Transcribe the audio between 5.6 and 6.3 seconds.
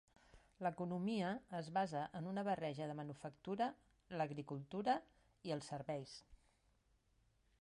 els serveis.